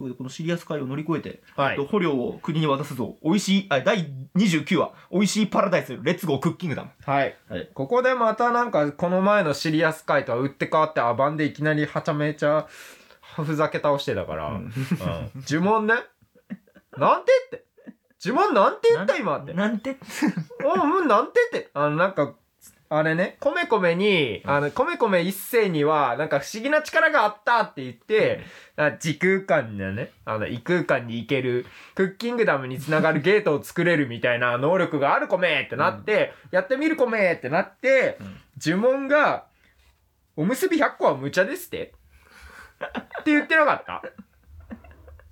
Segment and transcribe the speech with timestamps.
[0.00, 3.18] そこでこのシリアス会を乗り越えて、はいと捕虜を国に渡すぞ。
[3.22, 6.90] 美味しい、あ、第29話、美味しいパラダイス、レッツゴークッキングダム。
[7.04, 7.36] はい。
[7.50, 12.66] はいここでまたなんか、この前のシリアス回とは打って変わって、アバンでいきなりはちゃめちゃ、
[13.20, 14.72] ふざけ倒してたから、ううんん
[15.46, 15.94] 呪文ね？
[16.96, 17.66] なんてって。
[18.22, 19.52] 呪文なんて言った今って。
[19.52, 19.98] なんて、
[20.64, 21.68] おうん、なんてって。
[21.74, 22.34] あの、なんか、
[22.92, 28.40] あれね、コメコメに、あの、コメコメ一世には、なんか不思議な力があったって言って、
[28.74, 38.36] あ時空間のね、あの、異空間に行ける、クッキングダムにつながるゲートを作れるみたいな能力があるコメってなって、やってみるコメってなって、うん。
[38.60, 39.46] 呪文が、
[40.34, 41.94] おむすび100個は無茶ですって。
[43.20, 44.02] って言ってなかった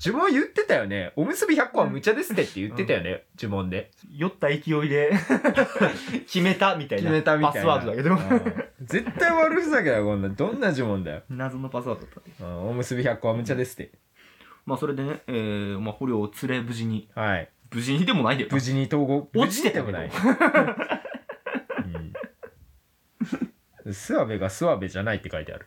[0.05, 1.12] 呪文言ってたよね。
[1.16, 3.91] おむすび100個は無茶ですってって言ってたよね、呪文で。
[4.16, 5.11] 酔った勢いで、
[6.27, 7.11] 決めたみたいな。
[7.11, 7.52] 決めたみたいな。
[7.52, 8.11] パスワードだけど。
[8.11, 10.29] うん絶対悪ふざけだよ、こんな。
[10.29, 11.23] どんな呪文だよ。
[11.29, 12.37] 謎のパスワードだったね。
[12.41, 13.92] うんおむすび100個は無茶ですって。
[14.65, 17.51] まあそれでね、えー、まあ捕虜を連れ無事に、はい。
[17.75, 18.55] 無事にでもないんだよな。
[18.55, 19.28] 無事に統合。
[19.34, 20.92] 落ちてた無事にでもない。
[23.86, 23.92] うん。
[23.92, 25.67] スワベがスワベじゃないって書いてある。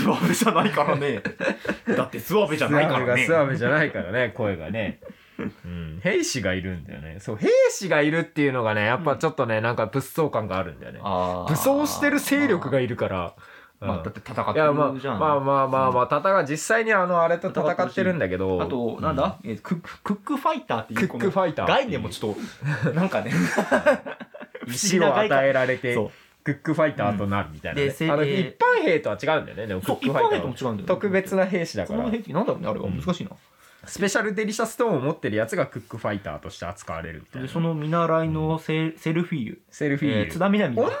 [0.00, 1.22] スワベじゃないからね。
[1.96, 3.06] だってスワベじゃないからね。
[3.06, 5.00] スワベがスワベじゃないからね、声がね。
[5.38, 6.00] うん。
[6.02, 7.16] 兵士がいるんだよね。
[7.20, 11.00] そう、兵士がいるっていうのがね、やっぱちょっとね、なんか物騒感があるんだよね。
[11.00, 13.34] 武装してる勢力がいるから。
[13.80, 15.18] まあ、うんだって戦ってるじゃん。
[15.18, 22.34] まあまあまあまあ戦う実際にあのあれと戦ってるんだけどあと、なんだ、えークック、クファイターっていうクックファイター概念もちょっ
[22.84, 23.32] と、なんかね、
[24.68, 26.10] 石を与えられてそう
[26.54, 30.86] クックファイターとなるみたいなね、でせあのえー一般兵とは違うんだよねでもクそう、ックファイター一般兵とも違うんだよ。
[30.88, 31.98] 特別な兵士だから。
[32.00, 32.88] その兵器なんだろうね、あれは。
[32.88, 33.30] 難しいな。
[33.86, 37.52] スペシャルデリシャストーンを持ってるやつがクックファイターとして扱われるみたいで、な。
[37.52, 40.94] その見習いのセセルフィーユ、セルフィーユ、えー津田みなみ女が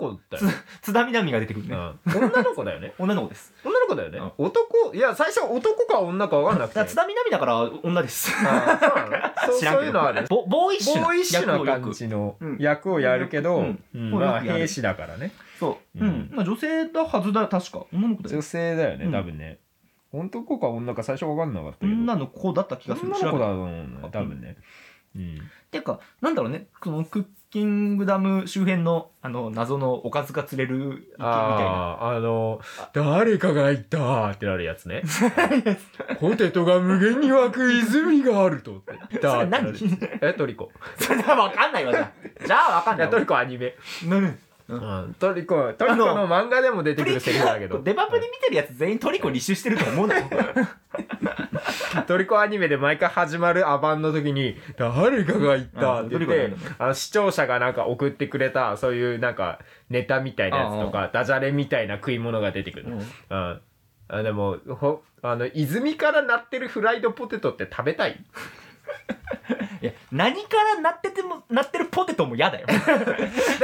[0.00, 0.52] の、子だよ、
[0.82, 1.74] 津田みなみが出てくるね。
[1.74, 2.94] うん、女の子だよね。
[2.98, 3.52] 女の子です。
[3.64, 6.84] 女の子だよね、男いや最初男か女か分かんなくて。
[6.84, 8.30] 津田みなみだから女です。
[9.60, 10.26] そういうのある？
[10.28, 11.82] ボボーイッシュなボーイッシュな役をよく。
[11.82, 12.56] 感じのうん。
[12.58, 15.32] 役をやるけど、まあ兵士だからね。
[15.58, 16.04] そう。
[16.04, 17.86] まあ女性だはずだ、確か。
[17.92, 18.42] 女の子だ女よ。
[18.42, 19.12] 性だよねうん。
[19.12, 19.58] 多分ね、
[20.12, 21.92] 男か女か最初分かんなかったけど。
[21.92, 23.12] 女の子だった気がする。
[23.14, 24.56] 女の子だ調と思うね多分ね。
[25.14, 25.38] うん。
[25.70, 31.24] ていうか、なんだろうね、そのクッキングダム周辺の、あの、謎のおかずが釣れる池みたいな。
[31.24, 32.60] あああの
[32.92, 35.02] 誰かが言ったーってなるやつね
[36.20, 42.46] ポテトが無限に湧く泉があるとって言ったそれーってな何るえトリコ それはわかんないわ、じゃあ。
[42.46, 43.10] じゃあわかんないわ。
[43.10, 43.74] いやトリコアニメ
[44.08, 44.38] うん
[44.68, 45.16] うん。
[45.18, 47.82] トリコトリコの漫画でも出てくるセリフだけど。
[47.82, 50.24] デバプリ見てるやつ全員トリコ履修してると思うな よ。
[52.06, 62.86] トリコアニメで毎回始まるアバンの時に、誰かが言ったって言ってあの視聴者がなんか送ってくれた、そういうなんかネタみたいなやつとか、ダジャレみたいな食い物が出てくる。
[63.30, 63.60] うん。
[64.08, 68.24] あでも、ほ、あの、泉から鳴ってるフライドポテトって食べたい？
[69.82, 72.66] いや、何からなってても、なってるポテトも嫌だよ。
[72.70, 72.78] だっ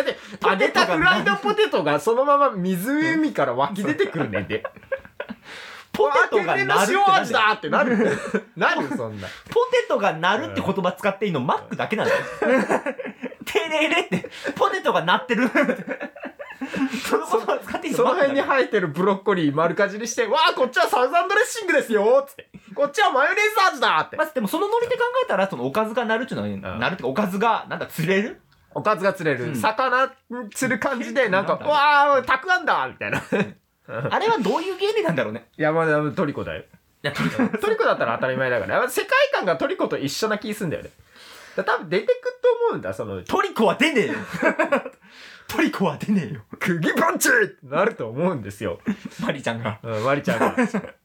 [0.05, 4.65] て、揚げたフライドポテトがそのまま湖から湧き出てくるねんで。
[5.93, 8.19] ポテトがわあ天然鳴るっての塩味だってなる。
[8.56, 9.28] なるそんな。
[9.50, 12.22] ポテトが鳴るって言葉使っていいのマックだけなんだよ。
[13.44, 15.49] てれれって、ポテトが鳴ってる。
[15.49, 22.49] その言葉使っていいのその辺に生えてるブロッコリー丸かじりして、わあ、こっちはサウザンドレッシングですよつって。
[22.77, 23.37] こっちはマヨネー
[23.71, 24.16] ズ味だって。
[24.16, 28.41] まずでもそのノリで考えたら、そのおかずが鳴るっていうのは、うん鳴るってか、おかずが、なんだ、釣れる？
[28.75, 29.44] おかずが釣れる。
[29.47, 30.10] うん魚
[30.55, 33.19] 釣る感じで、なんか、なんだわあ、たくあんだみたいな。
[33.19, 33.22] い
[34.11, 35.49] あれはどういう原理なんだろうね。
[35.56, 36.61] や、まあ、トリコだよ。
[36.61, 36.65] い
[37.03, 37.12] や、
[37.61, 38.88] トリコだったら当たり前だから。
[38.88, 40.91] 世界観がトリコと一緒な気すんだよね。
[41.56, 44.15] だから多分出てくと思うんだ、その、トリコは出ねえよ。
[45.49, 46.41] トリコは出ねえよ。
[46.59, 48.81] 釘パンチってなると思うんですよ。
[49.21, 49.78] マリちゃんが。
[49.82, 50.56] うん、マリちゃんが。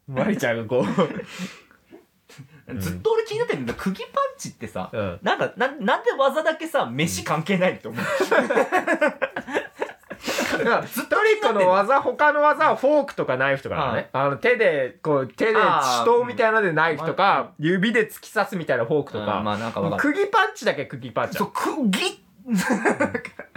[0.07, 0.87] マリちゃんがこん
[2.79, 4.05] ずっと俺気になってるんだけど、釘パン
[4.37, 4.97] チってさ、う。
[4.97, 5.19] うん。
[5.21, 8.03] なんか、な、なんで技だけさ、飯関係ないって思う。
[10.57, 14.09] だからトリコの技、他の技はフォークとかナイフとかなのね。
[14.11, 19.41] あの手で、こう、手であー手刀みたいなのでナイフとか、指で突き刺すみたいなフォークとか。
[19.41, 20.01] まあなんかわかる。
[20.13, 21.91] 釘パンチだけ釘パンチそう、釘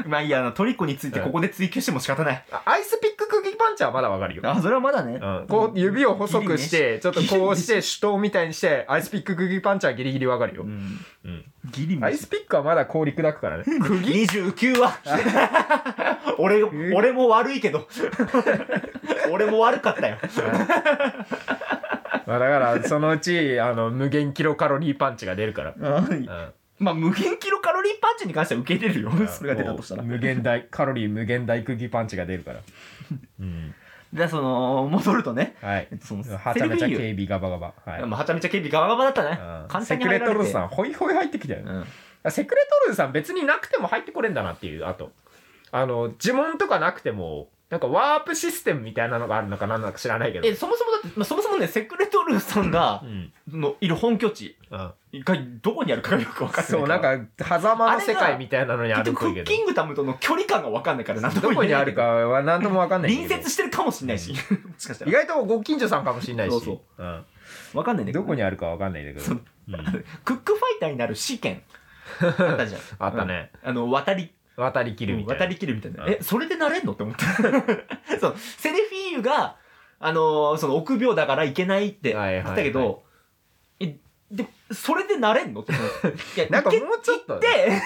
[0.07, 2.45] まあいいや、あのトリコについてここで追求しても仕方ない。
[2.51, 4.43] あアイスピック釘パンチはまだわかるよ。
[4.45, 5.15] あ、それはまだね。
[5.15, 10.67] うん、こう指を細くして、ちょっとこうして手刀みたいにして、アイスピック釘パンチはギリギリわかるよう。
[10.67, 10.99] ん。
[11.25, 11.45] うん。
[11.71, 13.65] ギリアイスピックはまだ氷砕くからね。
[13.65, 14.99] 釘？29は
[16.39, 17.87] 俺、俺も悪いけど。
[19.31, 20.19] 俺も悪かったよ。
[22.27, 25.75] まあだから、そのうち、あの、無限キロカロリーパンチが出るから。
[25.77, 26.53] うん。
[26.81, 29.13] まあ、無限キロカロリーパンチに関しては受け入れるよ。
[29.29, 30.03] それが出たとしたら。
[30.03, 32.61] 無限大、カロリー無限大釘パンチが出るから。
[33.41, 33.75] うん。
[34.15, 35.89] で、その、戻るとね、はい。
[35.91, 37.75] えっとその、セはちゃめちゃ警備ガバガバ。
[37.85, 38.07] はい。
[38.07, 39.39] まあ、はちゃめちゃ警備ガバガバだったね。
[39.63, 41.61] うん簡セクレ単に入られてトルーズさん、ホイホイ入ってきたよ。
[41.65, 42.31] うん。
[42.31, 45.13] セクレトルーズさん別になくても入ってこれんだなっていう、あと。
[45.71, 50.49] あの、呪文とかなくても、なんかワープシステムみたいなのがあるのかなんだか知らないけど。
[50.49, 53.61] え、そもそもだって、まあ、そもそもね、セクレトルーさんがう、ん。
[53.61, 54.93] のいる本拠地うん。
[55.13, 59.63] がどこにあるかがよくわかんないそう、なんか、か、狭間の世界みたいなのにあ結るっぽいけど局クッキ。
[59.63, 63.13] ングダムとの距離感がわかんないから、なんとどもこにあるかは何ともわかんない。
[63.13, 64.31] 隣接してるかもしんないし。
[64.33, 64.37] も
[64.79, 65.11] しかしたら。
[65.11, 66.53] 意外とご近所さんかもしれないし。
[66.53, 67.25] そうそうん。
[67.75, 68.21] わかんないんだけど。
[68.21, 69.37] どこにあるかわかんないんだけど。
[70.25, 71.63] クックファイターになる試験。
[72.21, 72.81] あったじゃん。
[72.99, 73.51] あったね。
[73.65, 73.71] うん。
[73.71, 75.45] あの、渡り、渡りきるみたいな。
[75.45, 76.05] 渡りきるみたいな。
[76.05, 77.27] うんえ、それでなれんのって思った。
[78.21, 79.57] そう、セルフィーユが、
[79.99, 83.10] あのーその臆病だからいけないって言ったけど、え、
[84.31, 85.63] で、それでなれんの？
[85.63, 85.73] って。
[86.37, 87.41] いや、なんかもいうちょっとね。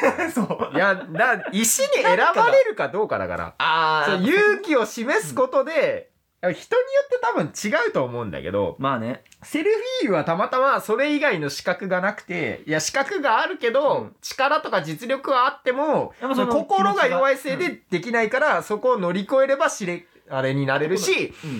[0.04, 0.76] けて、 そう。
[0.76, 3.54] いや、だ石に選ばれるかどうかだから。
[3.58, 6.10] あそう勇気を示すことで、
[6.42, 7.46] 人によって多分
[7.86, 9.24] 違うと思うんだけど、まあね。
[9.42, 21.50] セルフィーユはたまたまそれ以外の資格がなくて、いや、資格があるけど、うん力とか実力はあっても、心が弱いせいでできないから、そこを乗り越えれば知れ、あれになれるし、うん。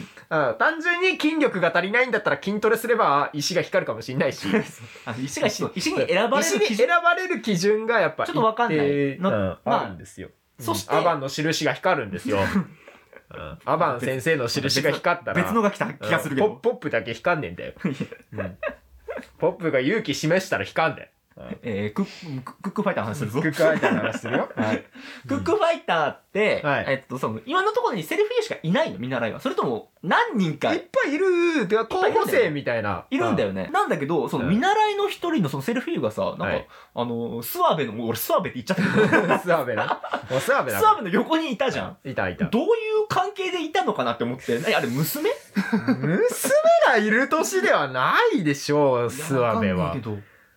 [0.49, 4.47] うん、単純に筋力が足りないんだったら筋トレすれば石が光るかもしれないし。
[5.23, 6.89] 石が、 石に選ばれ石にる基準。
[6.89, 10.31] 選ばれる基準がやっぱちょっとわかんないのうんまああるんですよ。
[10.59, 12.39] そしてうんアバンの印が光るんですよ。
[12.39, 12.77] うん
[13.65, 15.43] アバン先生の印が光ったら。
[15.43, 16.49] 別のが来た気がするけど。
[16.49, 17.73] うんポッポップだけ光んねんだよ。
[18.33, 18.59] うん
[19.39, 21.09] ポップが勇気示したら光んだよ。
[21.37, 23.43] うんえー、クッククックファイターの話するぞ。
[23.43, 24.49] クックファイターの話するよ。
[24.55, 24.85] はい。
[25.27, 29.41] クックファイターって、はいえっと、その、今のところにセルフィーユしかいないの見習いは。
[29.41, 33.07] それとも、何人かいっぱいいる、てか候補生みたいな。
[33.11, 33.69] いるんだよね。
[33.73, 39.39] なんだけど、そのうん見習いの一人のそのセルフィーユがさ、なんか、はいあの、スワベの、俺スワベって言っちゃったけど、うん。
[39.41, 40.01] スワベな。
[40.31, 42.09] もうスワベだスワベの横にいたじゃん。
[42.09, 42.45] いたいた。
[42.45, 42.71] どういう
[43.09, 45.31] 関係でいたのかなって思って、えあれ娘？
[45.99, 46.55] 娘
[46.87, 49.97] がいる年ではないでしょう、スワベは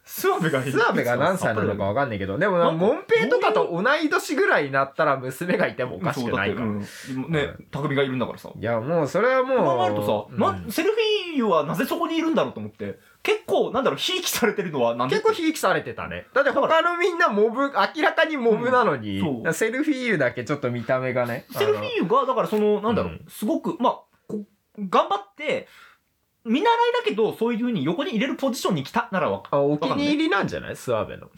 [0.07, 0.47] いやわかんないけ。
[0.47, 6.67] どスワベがいるスワベが何歳なのかわかんないけど、でもモンペイとかと同い年ぐらいになったら娘がいてもおかしくないから。
[6.67, 8.49] そうんね、匠がいるんだからさ。
[8.57, 9.57] いや、もうそれはもう。
[9.57, 16.27] 考えるとさ、セルフィーユはなぜそこにいるんだろうと思って、結構、なんだろう、ひいきされてるのはなんで結構ひいきされてたね。
[16.33, 21.45] だって他のみんなモブ、明らかにモブなのに、うんセルフィーユだけちょっと見た目がね。
[21.51, 23.93] セルフィーユが、だからその、なんだろう、うんすごく、まあ、
[24.27, 24.45] こ
[24.79, 25.67] 頑張って、
[26.47, 29.09] 見習いだけど、そういう風に横に入れるポジションに来た？
[29.11, 30.75] ならわかあお気に入りなんじゃない？
[30.75, 31.29] スワベの。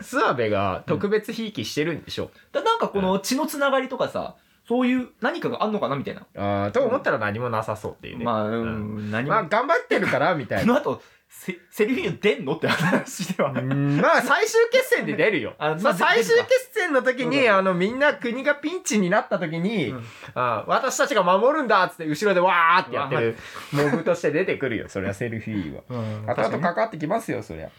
[0.00, 2.30] スワベが特別ひいきしてるんでしょ？
[2.52, 4.36] だなんかこの血のつながりとかさ、
[4.66, 5.96] そういう何かがあんのかな？
[5.96, 6.22] みたいな。
[6.36, 8.24] ああ、と思ったら何もなさそうっていうね。
[8.24, 9.30] まあ、ううんん、何も。
[9.30, 10.80] まあ、頑張ってるから、みたいな。
[11.30, 13.52] 後、セセルフィーユ出んのって話では。
[13.52, 15.54] うんまあ最終決戦で出るよ。
[15.58, 20.04] あまあ、最終決戦の時に、あの、みんな国がピンチになった時に、うん
[20.34, 23.36] あ私たちが守るんだっつって後ろでわーってやってる
[23.72, 25.82] モブとして出てくるよ、そりゃセルフィーユは。
[25.88, 27.70] うん、後々かかかってきますよ、そりゃ。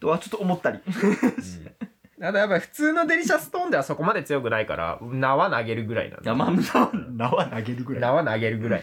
[0.00, 0.80] とはちょっと思ったり。
[2.20, 6.30] ただやっぱり普通のデリシャストーンではそこまで強くないから、縄投げるぐらいなんだ。
[6.30, 8.02] 山縄縄投げるぐらい。
[8.02, 8.82] 縄投げるぐらい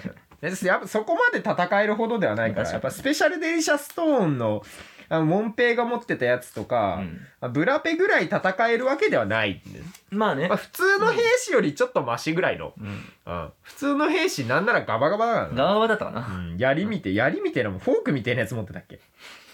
[0.65, 4.63] やっぱそこまで戦えるほどではないから、やっぱスペシャルデリシャストーンの、
[5.07, 6.95] あの、門平が持ってたやつとか、
[7.41, 9.61] うんブラペぐらい戦えるわけではない。
[10.09, 10.57] まあねまあ、。
[10.57, 12.73] 普通の兵士よりちょっとマシぐらいの。
[12.79, 12.87] うん。
[12.87, 13.49] うん。
[13.61, 15.53] 普通の兵士なんならガバガバだからな。
[15.55, 16.27] 側だったかな。
[16.27, 16.57] うん。
[16.57, 18.99] 槍見て、槍みたいなもんフォークみたいなやつ持ってたっけ？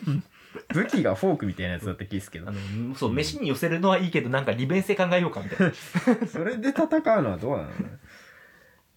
[0.73, 2.51] 武器がフォークみたいなやつだった気ですけどあ。
[2.53, 5.73] の、そう、飯に寄せるのはいいけど、なんか利便性考えようかみたいな。
[6.31, 7.69] それで戦うのはどうなの？
[7.69, 7.73] ね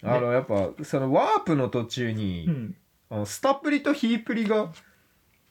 [0.05, 2.77] あの、やっぱ、そのワープの途中に、うん。
[3.11, 4.71] あのスタプリとヒープリが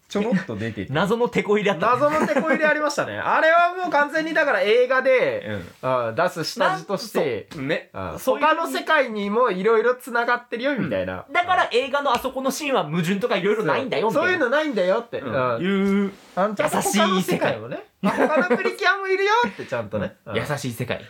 [0.10, 0.92] ちょろっと出てて。
[0.94, 1.88] 謎のテこ入れあった。
[1.98, 3.18] 謎の手こ入れありましたね。
[3.18, 5.90] あれはもう完全にだから映画で、うん。
[5.90, 7.90] あ出す下地として、そうね。
[7.94, 11.26] あそういう他の世界にもいろいろ繋がってるよみたいな。
[11.32, 14.28] だから映画のあそこのシーンは矛盾とかいろいろないんだよ、みたいな。
[14.28, 15.20] そういうのないんだよって。
[15.20, 17.84] うんうんいうあのちゃんと他の世界もね。
[18.04, 20.16] あ他のプリキュアもいるよってちゃんとね。
[20.26, 21.02] うん優しい世界。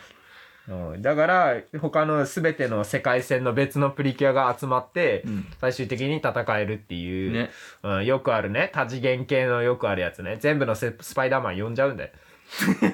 [0.70, 5.46] うんだから、他の全ての世界線の別のプリキュアが集まって、うん。
[5.60, 7.50] 最終的に戦えるっていう、ね。
[7.84, 8.72] うん、よくあるね。
[8.74, 10.38] 多次元系のよくあるやつね。
[10.40, 12.12] 全部のセスパイダーマン呼んじゃうんだよ。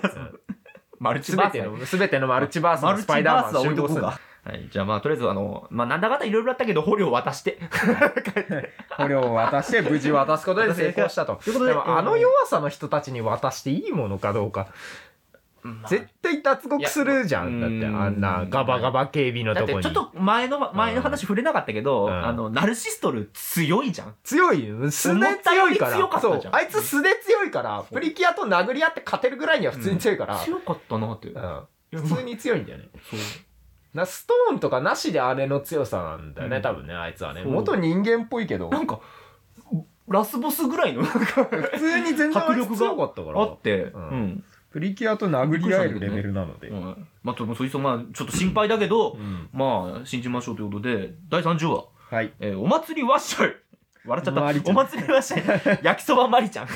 [0.99, 4.01] マルチすべての、すべてのマルチバースマルチのスパイダバースはーマン集合する。
[4.01, 4.29] 置いとこうか。
[4.43, 4.69] はい。
[4.71, 7.59] じゃあまあ、とりあえずあの、まあ、なんだかんだいろいろあったけど、捕虜を渡して。
[8.97, 11.39] 捕虜を渡して無事渡すことで成功したと。
[11.43, 14.67] ということででもあの弱さの人たちに渡していいものかどうか。
[15.87, 17.59] 絶対脱獄するじゃん。
[17.59, 19.93] だってあんなガバガバ警備のとこにちょっ。
[19.93, 24.15] と前の、前の話触れなかったけど、うんあの、ナルシストル強いじゃん。
[24.23, 24.89] 強いよ。
[24.91, 26.09] 素で強いから。
[26.51, 30.37] あいつ素で強いから、プリキュアと殴り合って勝てるぐらいには普通に強いから。
[30.37, 31.33] 強かったなって。
[31.91, 32.89] 普通に強いんだよね。
[33.09, 33.19] そう。
[33.93, 38.99] なストーンとかなしであれの強さなんだよね、うん多分ねあいつはね元人間っぽいけどなんか
[40.07, 47.07] ラスボスぐらいのなんか普通に全然あいつ強かったからあって、ううんんプリキュアと殴り合えるレベルなので、うん。
[47.23, 49.49] まあ、とそいつもまあちょっと心配だけど、うん。
[49.51, 52.33] まあ信じましょうということで第30話、はい。
[52.39, 53.53] えーお祭りわっしょい
[54.05, 54.41] 笑っちゃった。
[54.41, 54.77] マリちゃん。
[54.77, 55.41] お祭りわっしょい
[55.83, 56.67] 焼きそばマリちゃん、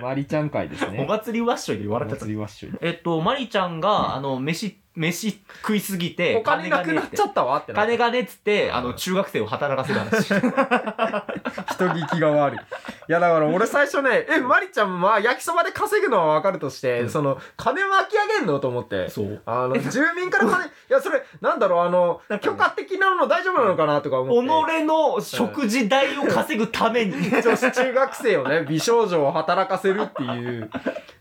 [0.00, 2.24] マリちゃん会ですおね祭りわっしょいで笑っちゃった。
[2.24, 10.34] お祭りワッシュえっとマリちゃんが、あの飯飯食いすぎてお金なくなっちゃっったわってな金がねっつってあの中学生を働かせる話
[11.74, 12.58] 人聞きが悪い。
[12.58, 17.10] いやだから俺最初ね、え、マリちゃんは焼きそばで稼ぐのはわかるとして、うん。
[17.10, 19.08] その、金巻き上げんのと思って。
[19.08, 19.40] そう。
[19.46, 24.80] あの、住民から金、いや、それ、なんだろう、あの許可的なの大丈夫なのかなとか思って。
[24.80, 27.14] 己の食事代を稼ぐために。
[27.40, 30.70] 女子中学生をね、美少女を働かせるっていう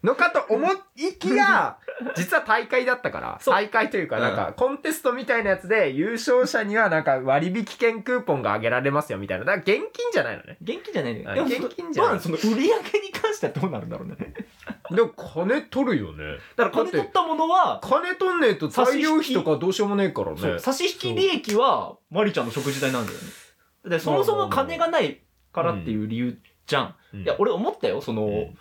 [0.04, 0.68] のかと思
[0.98, 1.78] いきや、
[2.16, 4.22] 実は大会だったから、そう大会というか、うん。
[4.22, 9.46] なんか、コンテストみたいなやつで、優勝者にはなんか割引券クーポンがあげられますよみたいな。
[9.46, 10.58] だから現金じゃないのね。
[10.62, 11.32] 現金じゃないのよ。
[11.32, 12.20] あでも現金じゃない。
[12.20, 14.16] その売り上げに関してはどうなるんだろうね。
[14.92, 16.24] でも金取るよね。
[16.56, 20.60] だから金取ったものは金取んねえと材料費とかどうしようもねえからね。
[20.60, 23.26] 差し引き利益はマリちゃんの食事代なんだよね。
[23.90, 25.22] でそもそも金がない
[25.52, 27.22] からっていう理由じゃん、うん。
[27.24, 28.58] いや俺思ったよその、うん。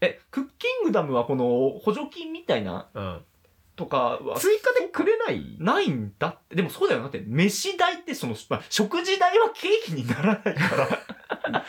[0.00, 3.20] えクッキングダムはこの補助金みたいなうん。
[3.76, 4.36] とかは。
[4.38, 5.56] 追加でくれない？
[5.58, 6.56] ないんだって。
[6.56, 7.00] でもそうだよ。
[7.02, 10.88] だって飯代ってその、まあ、食事代は経費にならないから。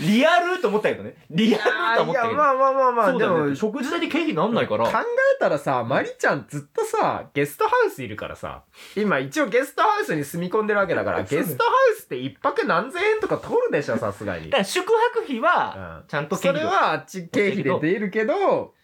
[0.00, 1.14] リアルと思ったけどね。
[1.30, 2.38] リアルと思いや、ったけど。
[2.42, 4.88] まあまあまあまあ、でも、食事代で経費になんないから。
[4.88, 4.92] え
[5.40, 8.62] たらさ、マリちゃんずっとさ、ゲストハウスいるからさ、
[8.96, 14.50] 今一応ゲストハウスに住み込んでるわけだから、 ゲストハウスって一泊何千円とか取るでしょ、さすがに。
[14.50, 14.52] だ。
[14.52, 16.08] から宿泊費はうん。
[16.08, 18.74] ちゃんと経費でそれはあっち経費で出るけど、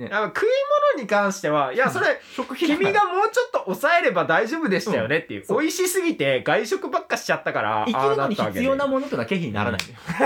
[0.00, 0.10] ね。
[0.12, 0.48] あの食い
[0.94, 2.20] 物に関しては、いや、それ、
[2.56, 5.44] 君がもうちょっと抑えれば大丈夫でしたよねっていう。
[5.44, 5.60] そう。
[5.60, 9.80] 美味しすぎて外食ばっかしちゃったから、生きるのに必要なものというのは経費にならない。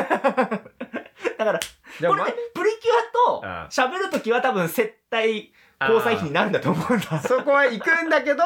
[1.37, 1.61] だから、
[2.09, 7.21] これね、プリキュアと喋るときは多分接待交際費になるんだと思うんだ。
[7.21, 8.43] そこは行くんだけど、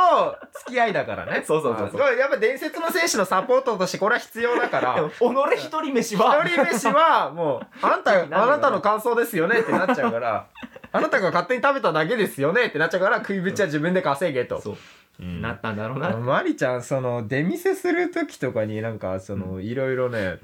[0.60, 1.42] 付き合いだからね。
[1.46, 5.22] そうそうそうあすごい、やっぱ伝説の選手のサポートとしてこれは必要だから、己
[5.56, 10.46] 一人飯は、一人飯はもう、あんた、 あなたの感想ですよねってなっちゃうから、
[10.98, 14.60] あなたが勝手に食べただけですよねってなっちゃうから、食いぶちは自分で稼げと。
[14.60, 14.76] そう、
[15.20, 16.16] うんなったんだろうな。
[16.16, 20.38] マリちゃん、その、出店するときとかになんか、その、いろいろね、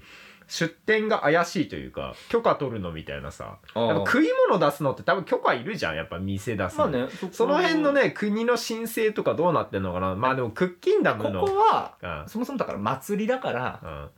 [0.47, 3.59] 出店が怪しいというか、許可取るのみたいなさ。
[3.75, 6.89] 食い物出すのって多分許可いるじゃん、やっぱ店出すの。
[6.89, 11.47] まあね、その辺の、ね、国の申請とかどうなってんのかなまあでも、クッキンダムこの。
[11.47, 14.09] こは、うんそもそもだから祭りだから、うん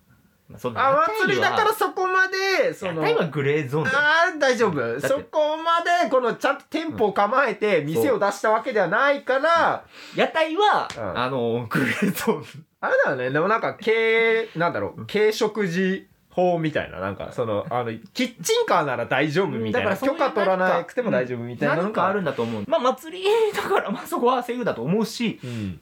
[0.48, 3.98] まあそんあ、な祭りだからそこまで、その、屋台はグレーゾーンだよ。
[3.98, 5.00] あー大丈夫。
[5.00, 9.84] てそこまで、この、ちゃんと店舗を構えて、店を出したわけではないから、
[10.14, 12.44] 屋台は、うんあの、グレーゾーン。
[12.80, 13.30] あれだよね。
[13.30, 19.90] でもなんか、軽、なんだろう、軽食事法みたいな、なんか、その、あの、キッチンカーなら大丈夫みたいな。
[19.90, 22.64] だから許可取らなくても大丈夫みたいなのなんかあるんだと思う。
[22.68, 25.80] まあ祭りだから、まあそこはセーフだと思うし、うん。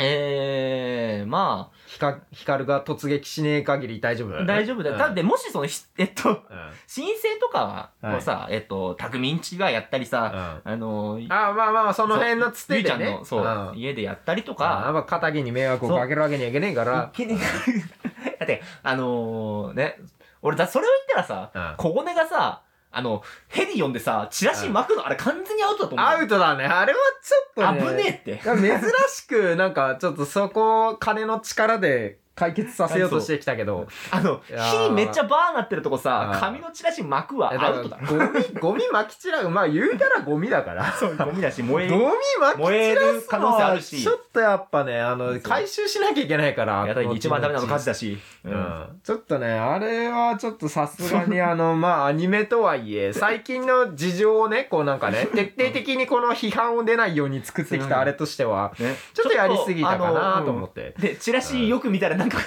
[0.00, 4.30] えー、まヒカ、ヒカルが突撃しねえ限り大丈夫？
[4.30, 4.46] だよあ、ね。
[4.48, 4.94] 大丈夫だよ。
[4.94, 4.98] うん。
[4.98, 6.38] だってもしその、ひ えっと、うん。
[6.86, 12.88] 申請とかはさ、えっと、匠んちがやったりさ、あの、あまあまあまあ、その辺のつてでね。
[12.90, 13.78] ゆいちゃんの、そう、ん。
[13.78, 17.10] 家でやったりとあか、まあ、肩着に迷惑をかけるわけにはいけねえから。
[17.12, 19.98] いけねえ だって、あのーね、
[20.42, 21.76] 俺だ、それを言ったらさ、うん。
[21.76, 22.62] 小骨がさ、
[22.96, 26.06] あの、ヘリ呼んでさ、チラシ巻くの、あれ完全にアウトだと思う。
[26.06, 26.64] アウトだね。
[26.64, 27.90] あれはちょっとね。
[27.90, 28.40] 危ねえって。
[28.42, 33.86] 珍しく、なんか、ちょっとそこを金の力で解決させようとしてきたけど。
[34.10, 38.06] あの、火めっちゃバーなってるとこさう、ん紙のチラシ巻くはえアウトだろ。
[38.06, 39.50] ゴミ、ゴミ撒き散らう。
[39.50, 40.92] まあ言うたらゴミだから。
[40.92, 42.04] そう、ゴミだし、燃えゴミ
[42.40, 46.84] 撒き散らる可能性あるしちょっとやっぱね、あの、回収しなきゃいけないから。
[46.86, 47.92] やったら一番ダメなの火事だ。
[47.92, 48.18] だし。
[48.44, 48.48] う。
[48.48, 60.70] うんん、ちょっとね、あれはちょっとさすがに あの、まあアニメとはいえ、最近の事情をね、こうなんかね、 徹底的にこの批判を出ないように作ってきたあれとしては、ねちょっとやりすぎたかなと思っ。
[60.70, 60.94] て。
[60.98, 62.38] で、チラシよく見たらなんか、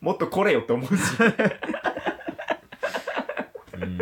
[0.00, 1.00] もっとこれよって思うし。
[3.74, 3.98] うん。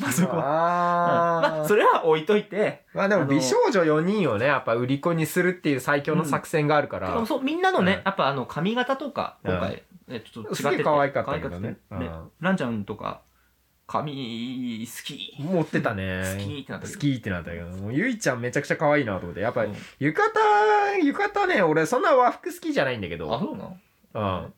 [0.00, 1.38] まあそこは。
[1.38, 7.24] あまあ、それは置いといて、まあでも美少女4人をね、やっぱ売り子にするっていう最強の作戦があるから。
[7.26, 8.02] そう、みんなのね、うん。
[8.04, 9.60] やっぱあの、髪型とか、今うん。
[9.60, 11.76] 回、えちょっと違っててすげえ可愛かったけどね。
[11.90, 12.30] うん。
[12.40, 13.20] ランちゃんとか、
[13.92, 15.34] 髪好き。
[15.38, 16.22] 持ってたね。
[16.38, 17.66] 好きってなったけど好きってなったけど。
[17.66, 19.40] もうゆいちゃんめちゃくちゃ可愛いなと思って。
[19.40, 23.34] やっぱりうん、浴衣、浴衣ね、俺そんな和服好きじゃないんだけど。
[23.34, 23.76] あ、そうなの？
[24.14, 24.48] うん。
[24.48, 24.50] い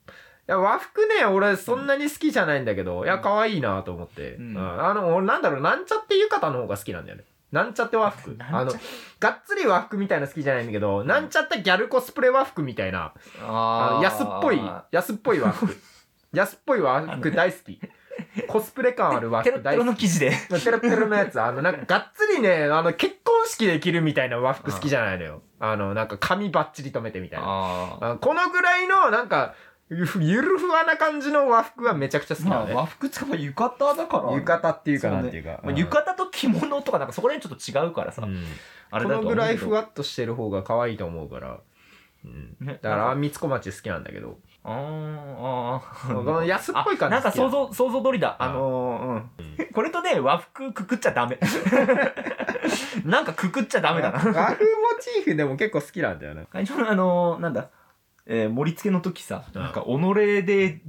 [0.47, 4.35] や、和服ね、俺そんなに好きじゃないんだけど、いや、可愛いなと思って。
[4.35, 4.59] ううんん。
[4.59, 7.25] あの、俺なんだろう、なんちゃって浴衣の方が好きなんだよね。
[7.51, 8.73] なんちゃって和服 なんちゃあの
[9.21, 14.61] がっつり和服みたいなの好きじゃないんだけど、なんちゃってギャルコスプレ和服みたいなあ安っぽい
[14.91, 15.69] 安っぽい和服
[16.35, 17.81] 安っぽい和服大好き
[18.49, 20.33] コスプレ感ある和服 大好きの生地で。
[20.63, 25.43] テロテロのやつ、あの、なんか、がっつりね、あの、結婚式で着るみたいな和服好きじゃないのよ。
[25.61, 28.19] あの、なんか、髪バッチリ留めてみたいな。
[28.21, 29.55] このぐらいの、なんか、
[29.91, 32.75] ゆゆるふわな感じの和服はめちゃくちゃ好きなまあ、のね。
[32.75, 34.33] 和服つかま浴衣だから。
[34.33, 35.61] 浴衣っていうかなんていうか。
[35.63, 38.23] まあ、浴衣と着物とかなんかそこら辺ちょっと違うからさ。
[38.23, 38.45] うん
[38.91, 39.81] あれだこのぐらいふわ。
[39.81, 41.59] わっとしてる方が可愛いと思うから。
[42.25, 42.57] うん。
[42.61, 44.39] ねだから、あんみつこまち好きなんだけど。
[44.67, 48.37] あーあ安っぽい感じあなんか想像、想像通りだ。
[48.41, 49.67] うんあのー、うん。
[49.73, 51.39] これとね、和服くくっちゃダメ。
[53.05, 54.19] なんかくくっちゃダメだな。
[54.19, 54.55] 和風モ
[55.01, 56.47] チーフでも結構好きなんだよね。
[56.51, 57.69] 会長のあのー、なんだ、
[58.25, 60.81] えー盛り付けの時さ、うんなんか己で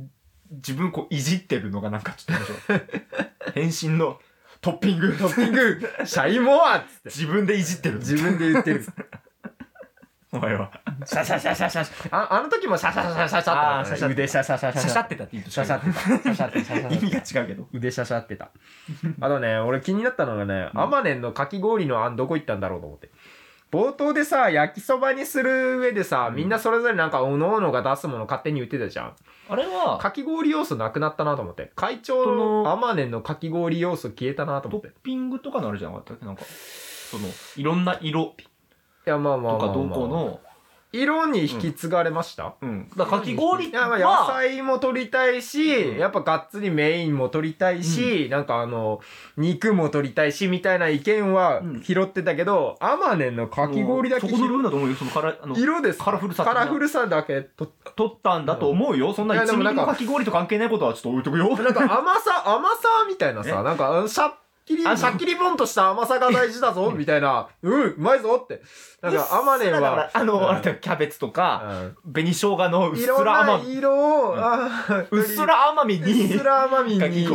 [0.52, 3.52] 自分こういじってるのがなんかちょっと。
[3.54, 4.20] 変身の
[4.62, 5.18] トッピング。
[5.18, 7.10] トッピング、シャイモアっつって。
[7.10, 7.98] 自分でいじってる。
[7.98, 8.86] 自分で言ってる。
[10.36, 10.72] お前は。
[11.06, 12.08] シャシャシャシャシャシャ。
[12.12, 16.00] ああの時もシャシャシャシャシャシャって腕シャシャシャシャシャシャってたって言うとシャシャってた。
[16.00, 17.68] シャシャってシャシャって意味が違うけど。
[17.72, 18.50] 腕シャシャってた。
[19.22, 23.10] あとね、俺気になったのがね、うんアマネンのかき氷の案どこ行ったんだろうと思って。
[23.72, 29.16] 冒頭でさ、焼きそばにする上でさ、うんみんなそれぞれなんかおのおのが出すもの勝手に言ってたじゃん。
[29.50, 31.72] あれは、かき氷要素なくなったなと思って。
[31.76, 34.88] 会長そののアマネンのかき氷要素消えたなと思って。
[34.88, 37.28] いトッピングとかのあるじゃなかったっけなんか、その、
[37.58, 38.36] いろんな色
[39.10, 39.68] や、まあまあまあ、まあ。
[39.68, 40.40] とかどうこうの、
[40.96, 42.90] 色に引き継がれました、うん。
[42.96, 49.02] だからかき氷いやまあ野は、菜も取りたいし、うんやっぱがっつりメインも取りたいし、なんかあの、
[49.38, 54.96] 肉も取りたいし、みたいな意見はうん拾ってたけど、アマネンのかき氷だけそこの部分だと思うよ。
[54.96, 56.00] そのカラあの色です。
[56.00, 59.14] カラフルさカラフルさだけと、取ったんだと思うよ。
[59.14, 61.50] そんない1やでもなんかのかき氷と関係ないことはちょっと置いとくよ。
[61.58, 64.32] なんか甘さ、甘さみたいなさ、なんか、シャッ
[64.66, 68.62] キリ、シあのャッキリボンとした甘さが大事だぞ、みたいな、うん、うまいぞって。
[69.02, 70.50] なんか、アマネンだからは、あの、うん。
[70.50, 72.14] あれだよキャベツとか、うん。
[72.14, 74.36] 紅生姜のうっすら甘み、色を、
[75.12, 77.28] うっすら甘みうっに、すら甘みに。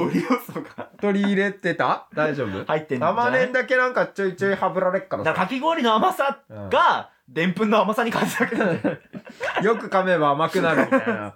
[1.01, 2.09] 取り入れてた？
[2.15, 2.65] 大丈夫？
[2.65, 3.41] 入ってんじゃ甘ない？
[3.43, 6.69] ねんだけなんかちょいちょいはぶられっからかき氷の甘さうん。
[6.69, 8.65] が、でんぷんの甘さに感じたけど、
[9.63, 11.35] よく噛めば甘くなるみたいな。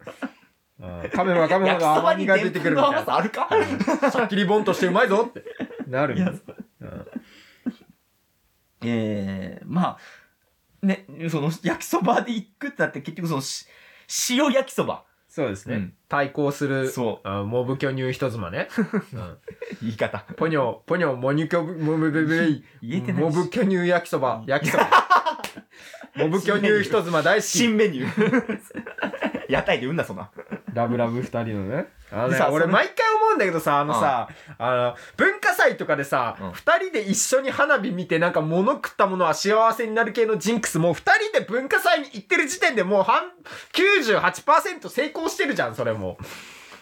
[0.80, 1.00] うん。
[1.02, 2.98] 噛めば噛むほ焼きそばど甘みにが出てくるみたいな。
[2.98, 3.48] 甘さあるか？
[3.50, 3.64] うん。
[3.64, 5.44] シャッキリボンとしてうまいぞって。
[5.86, 6.44] なるんです。
[6.80, 7.06] うん
[8.86, 9.96] ええま
[10.82, 13.66] あ、ね、その、焼きそばで行くってなって結局そのし、
[14.30, 15.04] 塩焼きそば。
[15.26, 15.94] そうですねうん。
[16.08, 18.68] 対抗する、そあモブ巨乳人妻ね。
[19.12, 19.38] うん
[19.82, 20.20] 言い方。
[20.36, 22.64] ポニョ、ポニョ、モニキョブ、モブベベイ。
[22.82, 24.88] 言えてないしモブ巨乳焼きそば、焼きそば。
[26.14, 27.46] モブ巨乳人妻大好き。
[27.46, 28.60] 新メニュー。
[29.50, 30.30] 屋台でうんな、そんな。
[30.72, 31.88] ラブラブ二人のね。
[32.14, 43.32] あのねさ、俺毎回思うんだけどさ、あのさ、あの、文化祭とかでさうん、二、人で一緒に花火見てなんか物食ったものは幸せになる系のジンクスもう二人で文化祭に行ってる時点でもう半、
[43.72, 46.24] 98%成功してるじゃん、それもう。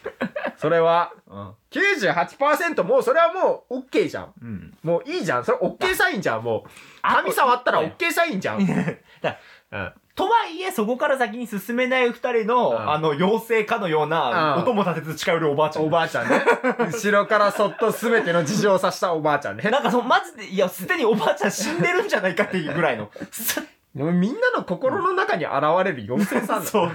[0.59, 1.12] それは。
[1.27, 1.55] うん。
[1.71, 4.33] 98%もうそれはもう OK じゃん。
[4.42, 4.79] うん。
[4.83, 5.45] もういいじゃん。
[5.45, 6.71] それ OK サインじゃん、もう。
[7.03, 8.61] 髪触ったら OK サインじゃん。
[8.61, 9.92] うん。
[10.14, 15.87] とはいえ、そこから先に進めない二人の、うんあの、妖精かのような、うん音も立てず近寄るおばあちゃん。
[15.87, 16.42] おばあちゃんね。
[16.79, 19.62] 後ろからそっと全ての事情を察したおばあちゃんね。
[19.70, 23.11] なんかその、マジで、いや、すでにおばあちゃん死んでるんじゃないかっていうぐらいの。
[23.31, 23.61] す
[23.94, 26.66] でもみんなの心の中に現れる妖精さんだ。
[26.66, 26.90] そう。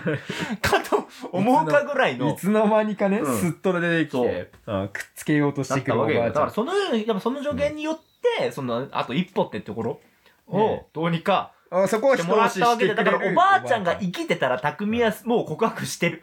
[0.62, 2.36] かと思うかぐらいのい。
[2.36, 6.22] つの間にかね、うんすっと出てきて、うんくっつけようとしだてくるおったわけよ。
[6.22, 6.34] ばあちゃん。
[6.34, 8.00] だからその、やっぱその助言によっ
[8.40, 10.02] て、その、あと一歩ってところ
[10.48, 16.22] をね、どうにかあそこを一してもら押ししてわけで、だからおばあちゃんが生きてたら匠はもう告白してる。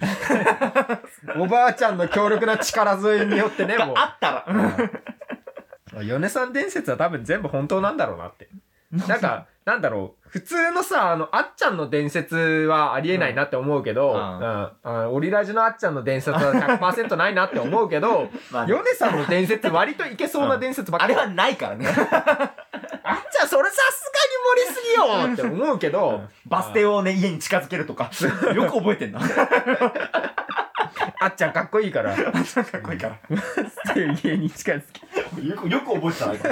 [1.39, 4.03] おばあちゃんの強力な力添えによってね、もうが。
[4.03, 4.45] あったら。
[4.49, 4.91] うん
[6.03, 8.49] 米さん伝説は多分全部本当なんだろうなって。
[8.91, 10.29] なんか、なんだろう。
[10.29, 14.73] 普通のさ、あの、あっちゃんの伝説はありえないなって思うけど、ううんん。
[14.83, 21.15] あオリラジのあっちゃんの伝説は100%ないなって思うけど、まあヨネさんの伝説割といけそうな伝説ばっかり。
[21.15, 21.87] あれはないからね。
[23.05, 23.77] あっちゃんそれさ
[24.55, 28.11] りすぎよって思うけど、バス停をね、家に近づけるとか。
[28.55, 29.21] よく覚えてんな。
[29.21, 29.27] か
[31.21, 32.15] あっちゃんかっこいいから。
[32.15, 32.17] っ
[32.83, 33.15] こいいから。
[33.15, 35.47] っていう家に近づけ。
[35.47, 36.45] よく、よく覚えてたな、今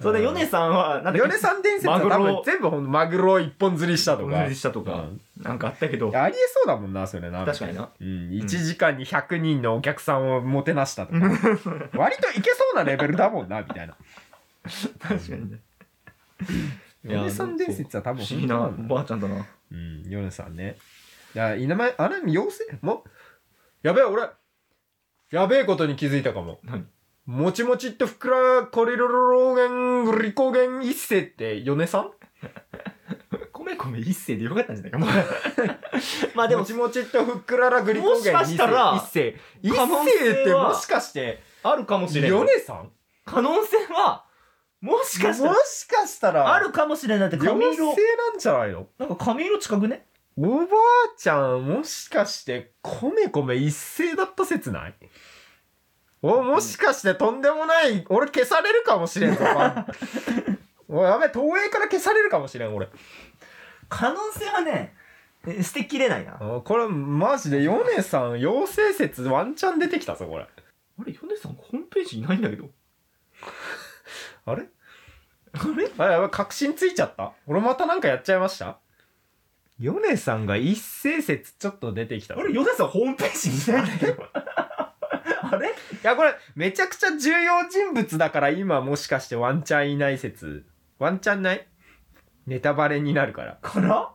[0.00, 4.28] それで、ヨネさんは、なんヨネさん伝説は多分全部ほんとマグロ一本釣りしたとか。
[4.28, 5.06] 分離したとか、
[5.38, 7.44] なんかあったけど、ありえそうだもんな、それな。
[7.44, 7.90] 確かにな。
[8.00, 11.18] うん、1時間に100人のお客さんをもてなしたとか。
[11.98, 13.94] 割といけそうなレベルだもんな、みたいな。
[15.00, 15.60] 確かにね。
[17.04, 19.46] いやヨネさん伝説は多分不思議なおばあちゃんだな。
[19.70, 20.76] うん、ヨネさんね。
[21.34, 22.78] いや、稲前、あれ、妖精？
[22.80, 23.04] も？
[23.82, 24.28] やべえ、俺、
[25.30, 26.58] やべえことに気づいたかも。
[26.64, 26.86] 何？
[27.26, 32.10] もちもちっとふくらコリロローゲングリコゲン一世って米さん？
[33.52, 34.98] 米米一世でよかったんじゃないか。
[36.34, 42.30] まあでももち、もちっとふっくららグリコゲンもしかしたら一世一可能性は世ってもしかしてあるかもしれない。
[42.30, 42.90] 米さん？
[43.26, 44.24] 可能性は、
[44.80, 45.52] もしかしたら。
[45.52, 46.54] も、しかしたら。
[46.54, 47.28] あるかもしれない。
[47.28, 48.86] って髪妖色精、なんじゃないの？
[48.98, 50.06] なんか髪色近くね？
[50.36, 50.66] おばあ
[51.16, 54.94] ちゃんもしかして米米一世だった説ない？
[56.22, 59.86] おもしかしてとんでもない俺消されるかもしれんぞファン。
[60.90, 62.88] おいやべ東映から消されるかもしれん俺。
[63.88, 64.94] 可能性はね、
[65.46, 66.38] え捨てきれないな。
[66.40, 70.46] ああこれマジで米さん妖精説ワンチャン出てきたぞこれ。
[71.04, 72.68] れ、ヨネさんホームページいないんだけど。
[74.50, 74.66] あれ？
[75.52, 75.90] あれ？
[75.98, 77.32] あやばい確信ついちゃった？
[77.46, 78.78] 俺またなんかやっちゃいました？
[79.78, 82.40] 米さんが一斉説ちょっと出てきたぞ。
[82.40, 84.24] あれ、ヨネさんホームページにいないんだけど。
[85.50, 85.68] あれ？
[85.68, 85.70] い
[86.02, 90.66] や、これ、めちゃくちゃ重要人物だから今もしかしてワンチャンいない説。
[90.98, 91.66] ワンチャンない？
[92.46, 93.58] ネタバレになるから。
[93.62, 94.10] から？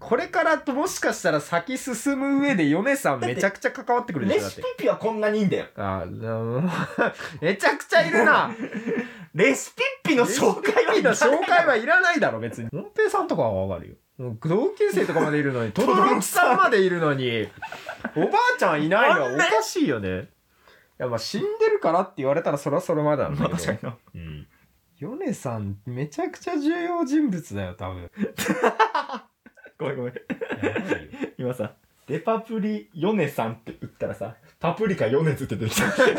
[0.00, 4.82] これからともしかしたら先進む上で米さんめちゃくちゃ関わってくるでしょ、だってレシピ。
[4.82, 5.66] ッピはこんなにいいんだよ。
[5.76, 6.70] あー、
[7.42, 8.50] めちゃくちゃいるな。
[9.34, 12.68] レシピッピの紹介はいい紹介はいらないだろ、別に。
[12.72, 13.94] モンペイさんとかはわかるよ。
[14.18, 17.48] もう同級生とかまでいるのに、 トドロキさんまでいるのに、
[18.16, 19.20] おばあちゃんいないの？
[19.22, 20.20] はおかしいよね。
[20.20, 20.24] い
[20.98, 23.40] や、まあ死んでるからって言われたらそれはそれまでなんだ。
[23.42, 23.96] まあ確かにな。
[24.14, 24.48] うん。
[24.98, 28.10] ヨネさん、めちゃくちゃ重要人物だよ、多分。
[29.80, 30.14] ごめんごめん。
[31.38, 31.72] 今さ、
[32.06, 35.90] デパプリヨネさんって打ったらさ、パプリカヨネズって出てきた。
[35.90, 36.10] 最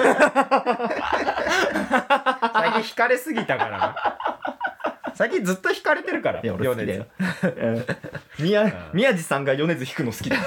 [2.71, 3.95] 近惹かれすぎたからな。
[5.13, 7.05] 最近ずっと惹かれてるから、いや、俺好きだよ
[7.43, 7.51] ヨ。
[7.55, 7.85] うん
[8.39, 10.37] 宮、宮地さんが米津弾くの好きだ。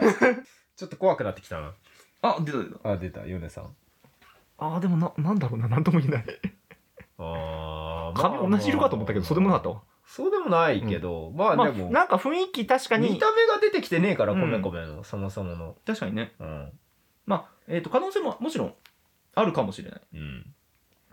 [0.00, 0.44] ネズ
[0.76, 1.74] ちょっと怖くなってきたな。
[2.22, 2.90] あ、出た出た。
[2.90, 3.74] あ、出た、ヨネさん。
[4.58, 6.24] あ、でもな、なんだろうな、なんとも言えない。
[7.18, 9.82] あ髪同じ色かと思ったけど、そうでもなかったわ。
[10.08, 15.76] そうでもないけど、ままあ、あでも、なんか雰囲気確かに、見た目が出てきてねえから、うん米米の、そもそもの。
[15.84, 16.32] 確かにね。
[16.40, 16.72] うん。
[17.26, 18.74] まあ、えっ、と、可能性ももちろん
[19.34, 20.00] あるかもしれない。
[20.14, 20.54] うん。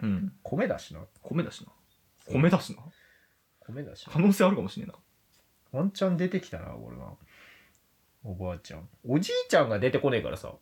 [0.01, 0.33] うん。
[0.43, 1.01] 米だしな。
[1.21, 1.73] 米だしな。
[2.31, 2.83] 米だしな。
[3.67, 4.19] 米だしな可。
[4.19, 4.95] 能性あるかもしれない
[5.73, 5.79] な。
[5.79, 7.11] ワンチャン出てきたな、俺が。
[8.23, 8.87] おばあちゃん。
[9.05, 10.53] おじいちゃんが出てこねえからさ。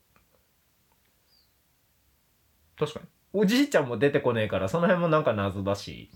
[2.80, 3.06] 確かに。
[3.32, 6.10] おじいちゃんも出てこねえから、その辺もなんか謎だし。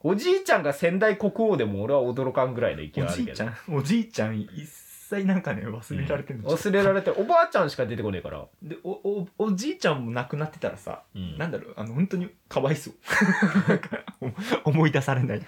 [0.00, 3.32] おじいちゃんが仙台国王でも俺は驚かんぐらいの勢いあるけど。
[3.32, 8.44] おじいちゃん、おじいちゃん、一切なんかね、忘れられてるの、忘れられて、おばあちゃんしか出てこねえから。
[8.62, 12.94] でおおおじいちゃんも亡くなってたらさ、うんなんだろうあの本当にかわいそう
[13.68, 14.04] なんか
[14.64, 15.40] お思い出されない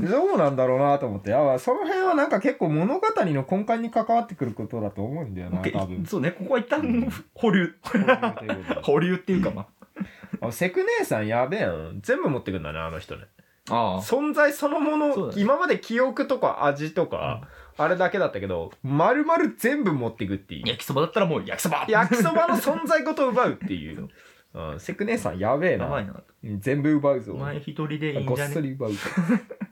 [0.00, 1.34] どうなんだろうなと思って。
[1.34, 6.04] あその辺はなんか結構物語の根幹に関わってくることだと思うんだよな、多分。
[6.06, 7.74] そうねここは一旦保留
[8.82, 9.68] 保留っていうかま
[10.40, 12.00] あセク姉さんやべえん。
[12.02, 13.26] 全部持ってくんだね、あの人ね。
[13.66, 20.68] 存在そのもの、そうだね今まで記憶とか味とか、あれだけだったけど、丸々全部持っていくっていう。
[20.68, 24.08] 焼きそばだったらもう焼きそば焼きそばの存在ごと奪うっていう。
[24.54, 25.84] うん、セク姉さんやべえな。
[25.86, 26.12] やばいな
[26.44, 27.38] うん全部奪うぞお。
[27.38, 28.54] 前一人でいいごっんじゃね？
[28.54, 28.98] そり奪うぞ。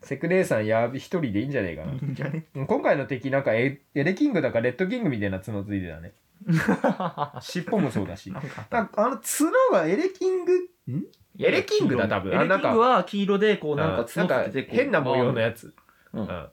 [0.03, 1.93] セク姉さんやべ、一人でいいんじゃねえかな。
[1.93, 2.47] いいんじゃね？
[2.67, 6.13] 今回の敵なんかエエレキングだかレッドキングみたいな角ついてたね。
[7.43, 8.33] 尻尾もそうだし。
[8.33, 8.43] なん
[8.89, 10.55] かあの角がエレキング？
[10.91, 11.05] ん？
[11.45, 15.75] エレキングだ多分エレキングは黄色でこうなんかなんか角つけて変な模様のやつ。
[16.13, 16.49] うんうん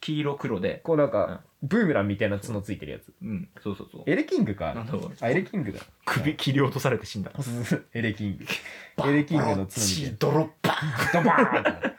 [0.00, 3.12] 黄色黒でこうなんか、ブーメランみたいな角ついてるやつ。
[3.22, 4.72] うんそうそうそうエレキングか。
[4.72, 5.80] なんだろうあ、エレキングだ。
[6.06, 7.30] 首切り落とされて死んだ
[7.92, 8.46] エレキング。
[9.06, 9.68] エレキングの角。
[9.68, 10.78] 血ドロッパ
[11.12, 11.92] ドバーン。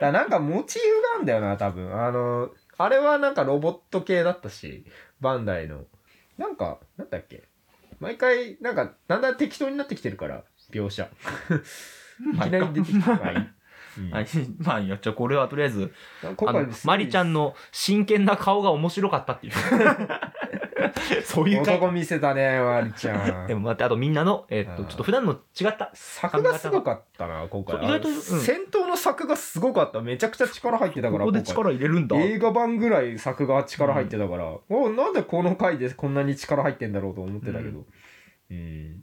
[0.00, 1.98] だなんかモチーフがあんだよな、多分。
[1.98, 4.84] あの、あれはなんかロボット系だったし、
[5.20, 5.86] バンダイの。
[6.36, 7.44] なんか、なんだっけ
[8.00, 11.08] 毎回、なんか、だんだん適当になってきてるから、描写。
[12.34, 13.14] いきなり出てきた。
[13.14, 13.48] まあいい
[13.98, 14.26] うんはい、
[14.58, 15.14] まあ、やっちゃう。
[15.14, 15.92] これはとりあえず、
[16.36, 19.52] 今あの、マリちゃんの真剣な顔が面白かったっていう。
[21.24, 23.46] そういう回男見せたね、マリちゃん。
[23.46, 25.90] でも待って、あとみんなの、えっと、うんちょっと普段の違った。
[25.94, 27.84] 作がすごかったな、今回。
[27.84, 30.00] 意外と戦闘の作がすごかった。
[30.00, 32.16] めちゃくちゃ力入ってたから、ここで力入れるんだ。
[32.16, 37.84] 映画版ぐらい作が力入ってたから、おなんでこの回でこんなに力入ってんだろうと思ってたけど。
[38.50, 39.02] うん。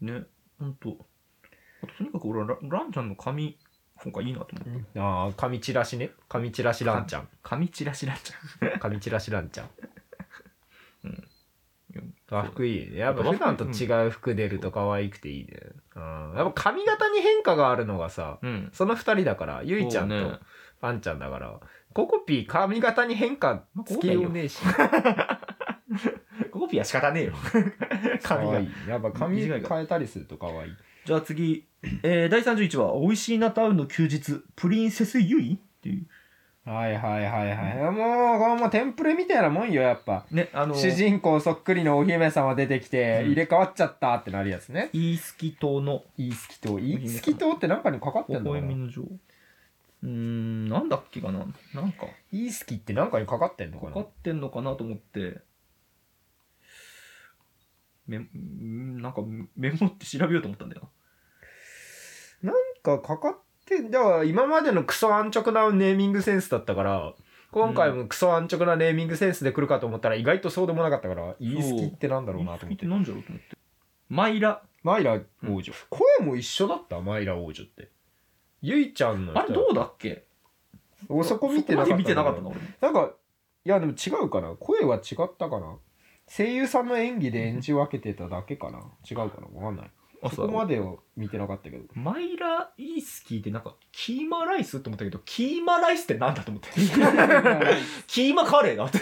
[0.00, 0.22] ね、
[0.62, 0.96] ほんと。
[1.82, 3.58] あと、とにかく俺はラランちゃんの髪、
[4.02, 5.00] 今回いいなと思って。
[5.00, 6.10] ああ、紙チラシね。
[6.28, 7.28] 紙チラシランちゃん。
[7.42, 8.78] 髪チラシランちゃん。
[8.78, 9.70] 紙チラシランちゃん。
[11.04, 11.28] うん
[12.30, 12.96] 和服いいね。
[12.96, 15.60] やっぱ普段と違う服出ると可愛くていいね。
[15.94, 16.34] うん。
[16.36, 18.70] やっぱ髪型に変化があるのがさ、うん。
[18.72, 20.38] その二人だから、ゆいちゃんと
[20.80, 21.60] あんちゃんだから、
[21.92, 24.58] ココピー髪型に変化つけようねえし。
[26.72, 27.32] ピーは仕方ねえよ
[28.22, 30.72] 髪が可愛いやっぱ髪短いから変えたりすると可愛い
[31.04, 31.64] じゃあ次、
[32.02, 36.06] えー、第31話「美味しいなタウンの休日プリンセスユイ」っていう
[36.64, 49.02] はいはいはいはいもうこれもうテンプレみたいなもんよやっぱねあの主人公そっくりのお姫様出てきて入れ替わっちゃったってなるやつねイースキ島のイースキ島イースキ島ってなんかにかかってんのかなの女
[50.04, 51.40] うんなんだっけかな
[51.74, 55.38] なんかイースキってなんかにかかってんのかなかかってんのかなと思って
[58.18, 59.22] メんなんか
[59.56, 60.88] メモって調べようと思ったんだよ
[62.42, 62.52] な。
[62.52, 67.14] んかかかってだから今までのクソ安直なネーミングセンスだったから
[67.50, 72.86] 今回もクソ安直なネーミングセンスで来るかと思ったら意外とそうでもなかったからイースキってなんだろうなと思って。
[72.86, 73.56] なんじゃろうと思って。
[74.08, 74.62] マイラ。
[74.82, 77.00] マイラ王女、声も一緒だった？
[77.00, 77.92] マイラ王女って。
[78.62, 80.24] ゆいちゃんのあれどうだっけ？
[81.08, 82.36] おそこ見てなかったなかっ
[82.80, 83.12] たなんか
[83.64, 84.56] いやでも違うかな？
[84.58, 85.76] 声は違ったかな？
[86.28, 88.78] 声優さんの演技で演じ分けてただけかな？
[89.10, 89.60] 違うかな？
[89.60, 89.90] わかんない。
[90.24, 91.84] あそこまでは見てなかったけど。
[91.94, 96.68] マイラ・イースキーってなんかキーマライスって思ったけどキーマライスってなんだと思って。
[98.06, 99.00] キーマカレーだって。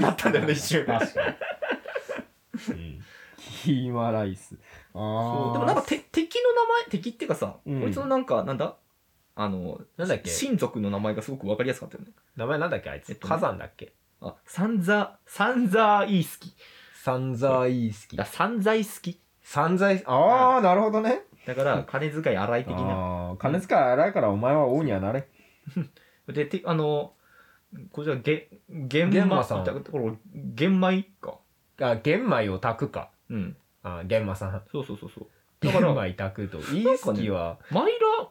[0.00, 0.86] なったんだよね一瞬。
[0.86, 1.20] 確か
[2.68, 3.00] に、うん、
[3.64, 4.54] キーマライス。
[4.94, 7.80] ああそうでもなんかて敵の名前敵っていうかさ、うん。
[7.80, 8.76] こいつのなんかなんだ？
[9.34, 10.30] あのなんだっけ？
[10.30, 12.12] 親族の名前がすごくわかりやすかったよね。
[12.36, 13.34] 名前なんだっけあいつ、えっとね。
[13.34, 13.92] 火山だっけ？
[14.20, 16.54] あサンザサンザーイースキ
[16.94, 21.22] サンザーイースキあサンザイスキ散財ああ、なるほどね。
[21.46, 22.82] だから金遣い荒い的な。
[22.82, 25.28] ああ金遣い荒いからお前は王にはなれ。
[26.26, 27.14] でてあの
[27.92, 29.64] こちらげ玄玄馬さん。
[29.64, 31.38] だからこれ玄米か。
[31.80, 33.10] あ玄米を炊くか。
[33.30, 33.56] うん。
[33.84, 34.62] あ玄馬さん。
[34.72, 35.26] そうそうそうそう。
[35.60, 36.58] だから米炊くと。
[36.58, 38.28] イースキはマイラ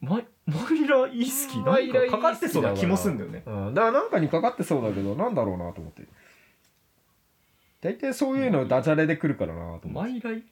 [0.00, 0.26] マイ
[1.02, 3.42] マイラ・イースキーマイラなんかかかってそうな気もすんだよね。
[3.46, 6.02] うん、だからなんかにかかってそうだけどなんだろうなと思って。
[7.80, 9.88] 大体そういうのダジャレで来るからなと思って。
[9.88, 10.42] マイライ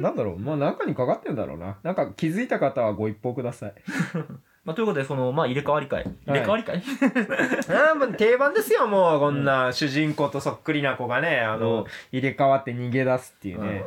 [0.00, 0.38] なんだろう。
[0.38, 1.78] まあなんかにかかってんだろうな。
[1.82, 3.74] なんか気づいた方はご一報ください。
[4.64, 6.04] まあ、ということでそのまあ入れ替わり会。
[6.26, 6.76] 入れ替わり会、
[7.74, 11.86] ああもう定番ですよもうこんな主人公とそっくりな子がねあの、うん。
[12.12, 13.84] 入れ替わって逃げ出すっていうね、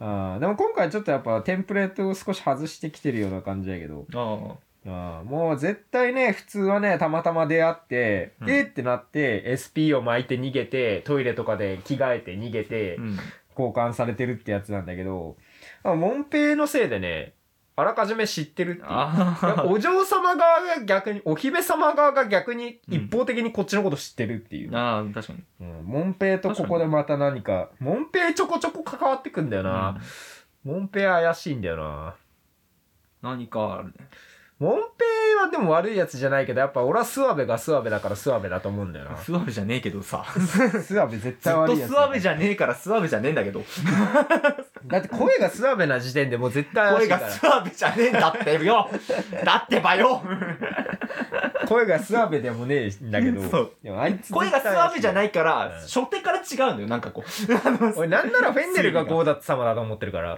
[0.00, 4.06] あーでも今回ちょっとやっぱテンプレートを少し外してきてるような感じだけど
[4.86, 8.50] あもう絶対ね普通はねたまたま出会って、うん。
[8.50, 13.18] えーってなって SP を巻いて逃げてトイレとかで着替えて逃げてあうん。
[13.56, 15.36] 交換されてるってやつなんだけど
[15.84, 17.34] あモンペイのせいでね
[17.76, 19.72] あらかじめ知ってるっていう。
[19.72, 25.42] お嬢様側が逆にお姫様側が逆に一方的にこっちのこと知ってるっていう、あ確かに。
[25.60, 29.98] うん、モンペイとここでまた何かモンペイちょこちょこ関わってくんだよな、
[30.62, 32.14] モンペイ怪しいんだよな。
[33.22, 33.94] 何かあるね
[34.60, 39.16] モンペイはでも悪いやつじゃないけどやっぱ俺はスワベがスワベだからスワベだと思うんだよな。
[39.16, 40.24] スワベじゃねえけどさ。
[40.82, 43.62] スワベ絶ずっと対悪いやつスワベじゃねえからスワベじゃねえんだけど。
[44.86, 48.88] だって声がスワベな時点でもう絶対声がスワベじゃねえんだってよ
[49.44, 50.22] だってばよ
[51.66, 53.72] 声がスワベでもねえんだけど。
[53.82, 55.72] でもあいつ声がスワベじゃないからうん。
[55.80, 57.98] 初手から違うんだよなんかこう。
[57.98, 60.36] 俺なんならフェンネルが ゴーダッツ様だと思ってるから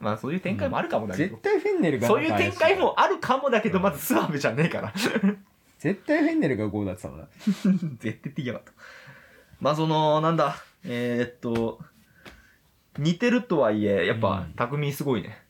[0.00, 1.36] まあそういう展開もあるかもだけど。
[1.36, 4.92] 絶対フェンネルがそういう展開もあるかもだけどまずスワベじゃねえから。
[5.78, 8.72] 絶対フェンネルがゴーダッツ様だ絶対って言いやがった。
[9.60, 10.56] まあそのなんだ。
[10.84, 11.78] えー、っと
[12.98, 14.54] 似てるとはいえやっぱうん。
[14.54, 15.42] 匠すごいね。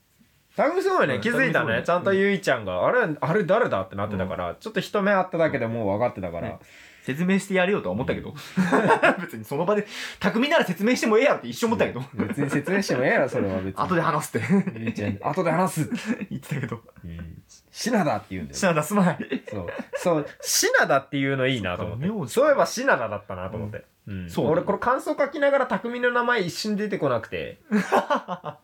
[0.55, 1.15] タグすごいね。
[1.15, 1.21] うん。
[1.21, 1.77] 気づいたね。
[1.77, 1.83] ね。
[1.83, 6.49] ちゃんとゆいちゃんがあれあれ誰だってなってたからちょっと一目会っただけでもう分かってたから。
[6.49, 6.59] ね
[7.03, 8.33] 説明してやれよとは思ったけど。
[9.19, 9.85] 別にその場で
[10.19, 12.03] 匠なら説明してもええやろって一瞬思ったけど。
[12.13, 13.83] 別に説明してもええやろそれは別に。
[13.83, 15.05] 後で話すって。
[15.05, 15.89] ゃん後で話す。
[16.29, 16.81] 言ってたけど。
[17.03, 18.57] うんシナダって言うんだよ。
[18.57, 19.43] シナダすまい。
[19.49, 19.67] そう。
[19.95, 22.05] そうシナダっていうのいいなと思って。
[22.05, 23.85] そっか名字そういえばシナダだったなと思って。
[24.07, 24.29] うん。
[24.29, 27.59] そう俺これ感想書きながら匠の名前一瞬出てこなくて。
[27.91, 28.59] あ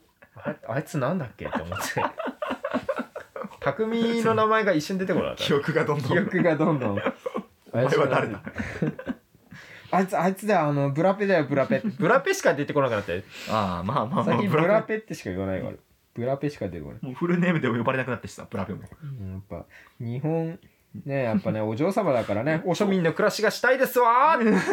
[0.67, 2.03] あいつなんだっけって思って。
[3.61, 5.43] 匠の名前が一瞬出てこなかった。
[5.43, 6.09] 記憶がどんどん。
[6.09, 6.91] 記憶がどんどん。
[6.91, 6.95] お
[7.85, 8.41] 前は誰だ？
[9.89, 11.81] あいつあいつだよあのブラペだよブラペ。
[11.99, 13.23] ブラペしか出てこなくなって。
[13.49, 15.73] ああまあまあまあ最近ブブラペってしか言わないから。
[16.13, 18.81] ブラペしか出てこない、もうフルネームでも呼ばれなくなってしさブラペも。
[19.03, 19.65] うんやっぱ
[19.99, 20.59] 日本
[21.05, 22.61] ねやっぱね お嬢様だからね。
[22.65, 24.59] お庶民の暮らしがしたいですわー、うん。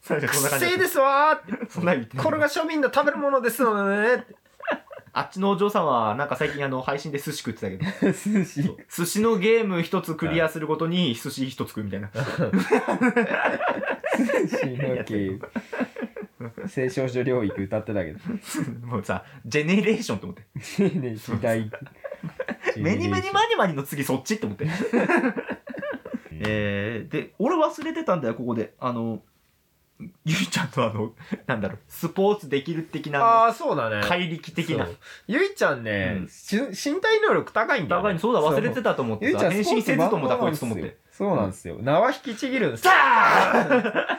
[0.00, 2.22] 最初そんな感ですわー。
[2.22, 4.24] これが庶民の食べるものですのでね
[5.14, 7.84] あっちのお嬢さんはなんか最近あの配信で寿司食ってたけど。
[8.12, 8.76] 寿司。
[8.94, 12.10] 寿司のゲーム一つクリアするごとに寿司一つ食うみたいな。
[14.18, 15.38] 寿司の系
[16.82, 18.18] 青少女領域歌ってたけど
[18.86, 21.70] もうさジェネレーションって思ってね時代
[22.76, 24.66] メニメニマニマニの次そっちって思って
[26.46, 28.74] えー、で、俺忘れてたんだよ、ここで。
[28.78, 29.22] あの、
[30.24, 31.12] ゆいちゃんのあの、
[31.46, 34.02] なんだろう、スポーツできる的な、ああ、そうだね。
[34.02, 34.92] 怪力的なそ。
[34.92, 38.08] うゆいちゃんね、うんし身体能力高いんだよ、ね。
[38.10, 39.30] 高いそうだ、忘れてたと思ってさ。
[39.30, 40.96] ゆいちゃん変身せずともだ、こいつと思って。
[41.10, 41.76] そうなんですよ。
[41.80, 42.90] 縄引きちぎるんですよ。
[42.90, 44.14] さあ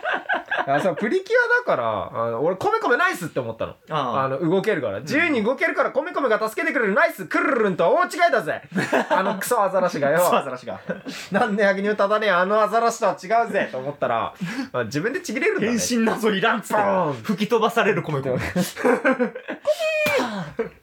[0.81, 3.75] そうプリキュアだから、あの俺、コメコメナイスって思ったの。
[3.89, 4.99] ああの、動けるから。
[5.01, 8.61] 自由に動けるから、コメコメが助けてくれるナイスクルルルンとは大違いだぜ
[9.09, 10.39] あのクソアザラシがあ、そう、よ。
[10.39, 10.79] アザラシが。
[11.31, 14.33] なんでヤギに歌だねあのアザラシとは違うぜと思ったら、
[14.71, 15.77] まあ、自分でちぎれるんだね。
[15.77, 17.13] 変身謎いらんっつってボーン。
[17.23, 18.39] 吹き飛ばされる米米。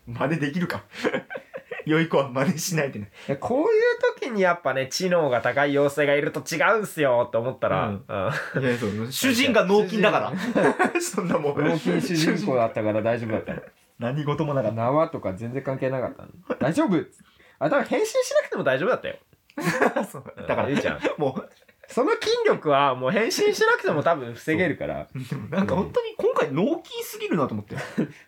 [0.06, 0.82] 真似できるか。
[1.86, 3.10] 良い子は真似しないでね。
[3.40, 3.68] こういう
[4.20, 8.90] 時にやっぱね、知能が高い妖精がいると違うんすよって思ったら、うんうんいや、そう。
[9.10, 10.32] 主人が脳筋だから。
[11.00, 11.64] そんなもん。
[11.64, 13.62] 脳筋主人公だったから大丈夫だったの。
[13.98, 14.76] 何事もなかった。
[14.76, 16.28] 縄とか全然関係なかったの。
[16.58, 16.96] 大丈夫
[17.58, 19.16] あ、だから変身しなくても大丈夫だったよ。
[20.48, 21.00] だから、ゆいちゃん。
[21.18, 21.48] もう、
[21.92, 27.76] その筋力はもう変身しなくても多分防げるから、でもなんか本当に今回脳筋すぎるなと思って。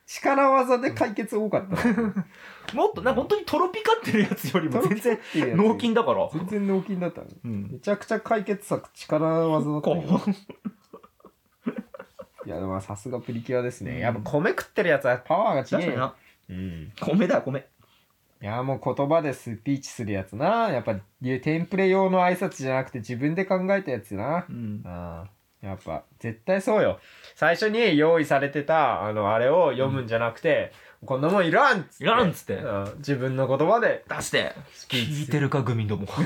[0.07, 2.27] 力技で解決多かったな。
[2.75, 5.19] もっと、な本当にトロピカってるやつよりも全然
[5.57, 6.29] 脳筋だから。
[6.33, 7.29] 全然脳筋だったの。
[7.45, 7.71] うん。
[7.73, 10.21] めちゃくちゃ解決策力技だったこよ。
[10.27, 10.31] う。
[12.47, 13.93] いや、でもさすがプリキュアですね。
[13.93, 16.15] うんやっぱ米食ってるやつはパワーが違えな。
[16.51, 16.93] うん。
[17.01, 17.61] 米だよ、米。
[17.61, 20.71] いや、もう言葉でスピーチするやつな。
[20.71, 24.45] やっぱ、テンプレ用の挨拶じゃなくて自分で考えたやつな。
[24.49, 24.83] うん。
[24.85, 25.67] ああ。
[25.67, 27.01] やっぱ、絶対そうよ。
[27.37, 30.73] 最初に用意されてた、あの、あれを読むんじゃなくて、
[31.05, 32.05] こんなもんいらんっつって。
[32.05, 34.55] いらんっつってうん自分の言葉で出して。
[34.89, 36.07] 聞いてるか、グミンども。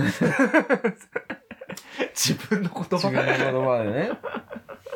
[2.14, 3.38] 自分の言自分の葉。
[3.50, 4.10] 言葉でね。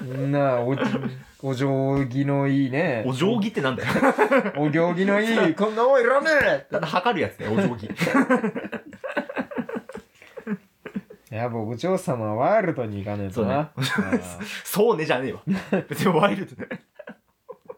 [0.02, 0.74] みんな、お、
[1.42, 3.04] お行儀のいいね。
[3.06, 3.90] お定規ってなんだよ。
[4.56, 7.88] お行儀のいい、 こんなもんいらねえただ測るやつだよ、お定規。
[11.30, 13.70] やっぱお嬢様はワイルドに行かねえとな。
[14.64, 15.40] そうねじゃねえわ。
[15.88, 16.68] 別にワイルドで。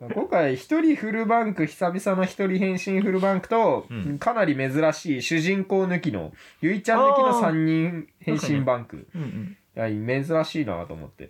[0.09, 9.07] うん今回一人フルバンク、久々の一人変身フルバンクと、うんかなり珍しい主人公抜きの、ゆいちゃん抜きの三人変身バンク。
[9.15, 11.25] うんいや、珍しいなと思って。
[11.25, 11.29] い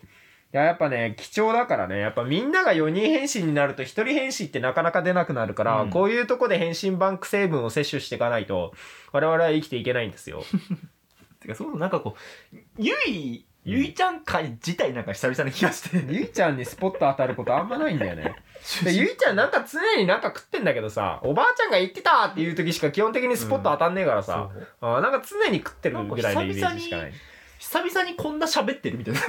[0.53, 8.73] や、やっぱね、貴重だからね、やっぱみんなが4人変身になると1人変身ってなかなか出なくなるから、うんこういうとこで変身バンク成分を摂取していかないと、
[9.13, 10.45] 我々は生きていけないんですよ。
[11.41, 12.17] てか、そう、なんかこ
[12.53, 16.05] う、ゆい、ゆいちゃん会自体なんか久々な気がして。
[16.09, 18.35] ゆいちゃんにスポット当たることあんまないんだよね。
[18.85, 24.51] でゆいちゃんなんか常になんか食ってんだけどさ、おばあちゃんが言ってたっていう時しか基本的にスポット当たんねえからさ、
[24.81, 27.13] あーなんか常に食ってるぐらいのイメージしかない。
[27.59, 29.21] 久々にこんな喋ってるみたいな。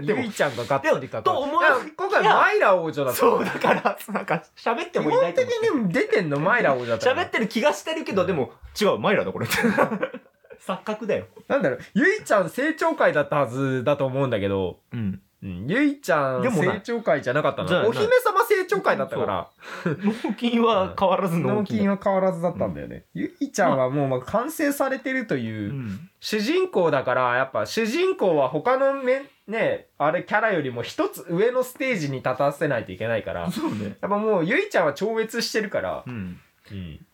[0.00, 5.48] ゆい、ちゃんががっつりかかと思ういや今回マイラ王女だったそうだから、なんか喋って基もいない本的。
[5.86, 9.46] に出てんのマイラ王女だった喋ってる気がしてるけど、でも、違う、マイラだ、これ。
[10.60, 11.26] 錯覚だよ。
[11.48, 15.20] なんだろう、ゆいちゃん成長会だったはずだと思うんだけど、うん。
[15.42, 17.88] うん、ゆいちゃんでもない成長会じゃなかったじゃあな。
[17.88, 19.48] お姫様成長会だったから、
[19.84, 23.04] 脳筋は変わらず脳納筋金は変わらずだったんだよね。
[23.12, 26.10] ゆいちゃんはもうまあ完成されてるというう、ん。
[26.20, 33.96] 主人公だから、やっぱ主人公は他のめ、ね、あれキャラよりも一つ上のステージに立たせないといけないから、やっそうね。
[34.00, 36.40] ぱもうゆいちゃんは超越してるから、うん。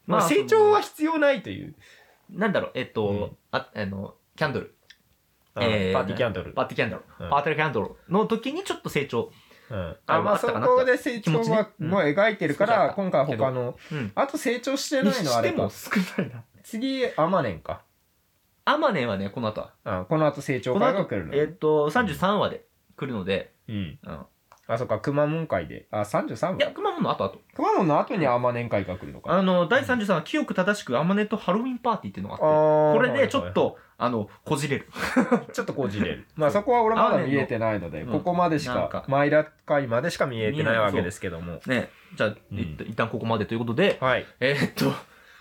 [0.06, 1.74] まあまあ成長は必要ないという。
[2.32, 4.74] なんだろう、えっと、うんあ、あの、キャンドル。
[5.54, 6.52] あえーパーティーキャンドル。
[6.52, 7.02] パーティーキャンドル。
[7.20, 9.30] うんパーティーキャンドルの時にちょっと成長。
[9.70, 14.12] うん、ああまあそこで成長はうんもう描いてるから、今回他の、うん。
[14.14, 16.44] あと成長してないのあれかにしても少ないな。
[16.62, 17.82] 次アマネンか、
[18.64, 19.74] アマネはね、この後は。
[19.84, 22.64] うん、この後成長が来るの、えっと、33話で
[22.96, 24.26] 来るので、うんうん。
[24.68, 25.86] あそっかくまモン会で。
[25.90, 27.40] あ33いや、話くまモンの後後。
[27.54, 29.32] くまモンの後にアマネン会が来るのか。
[29.32, 34.88] あの、第33話、清く正しくアマネとハロウィンパーティーっていうのがあって、あーこれでちょっと、あの、こじれる。
[35.52, 36.26] ちょっとこじれる。
[36.36, 41.60] まあそこは俺まだ見えてないのでうんここまでしなんかかマイラ会までしか見えてないわけですけども。
[41.66, 41.90] ね。
[42.14, 42.58] じゃあ、うん。
[42.58, 44.26] 一旦一旦ここまでということで、はい。
[44.40, 44.92] えーっと、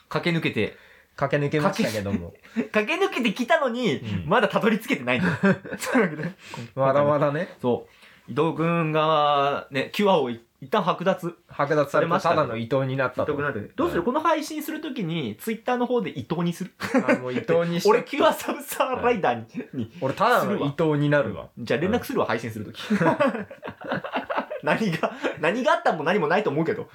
[0.09, 0.75] 駆け抜けて、
[1.15, 2.33] 駆け抜けましたけども。
[2.71, 4.29] 駆け 抜けてきたのに、うん。
[4.29, 5.35] まだたどり着けてないんだよ。
[5.77, 6.31] そういうわけで。
[6.75, 7.55] まだまだね。
[7.61, 8.00] そう。
[8.31, 11.35] 伊藤君が、ね、キュアをい一旦剥奪。
[11.49, 13.35] 剥奪されましたただの伊藤になったと。
[13.75, 14.03] どうする？
[14.03, 16.71] この配信するときに、ツイッターの方で伊藤にする？
[17.09, 19.37] あもう伊藤にして 俺、キュアサブサーライダー
[19.73, 21.47] に、に俺ただの伊藤になるわ。
[21.57, 22.79] じゃあ連絡するわ、配信するとき。
[24.63, 26.87] 何が、何があったも何もないと思うけど。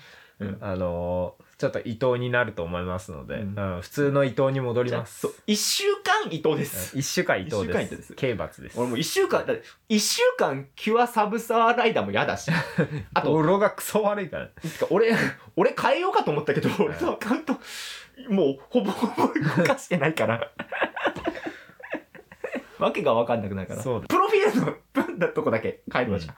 [0.60, 5.26] あのーちょっと伊藤になると思いますので、ううんん普通の伊藤に戻ります。
[5.46, 6.98] 一週間伊藤です。
[6.98, 8.14] 一週間伊藤一週間伊藤でですす。
[8.14, 8.78] 刑罰です。
[8.78, 12.50] 俺もう一週間、だって一週間キュアサブサーライダーも嫌だし。
[13.14, 14.50] あと、語呂がクソ悪いから。
[14.60, 15.14] つか俺、
[15.56, 17.54] 俺変えようかと思ったけど、俺のアカウント、
[18.28, 20.50] もうほぼほぼ動かしてないから。
[22.78, 26.34] わけが分かんなくなるからそうだプロフィールの分だとこだけ変えるわじゃん、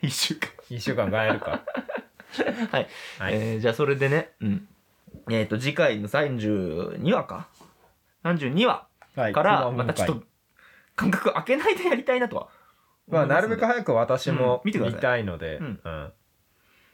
[0.00, 1.62] 一週間一週間帰るか
[2.70, 3.34] はい、はい。
[3.34, 4.68] えーじゃあそれでねうん。
[5.30, 7.48] えっ、と次回の32話か
[8.24, 9.32] ？32話はい。
[9.32, 10.22] からまたちょっと
[10.96, 12.48] 間隔空けないでやりたいなとは。
[13.08, 14.60] まあなるべくは早く私もうん。
[14.64, 14.96] 見てください。
[14.96, 15.56] 見たいので。
[15.56, 15.80] うん。
[15.82, 16.12] うん。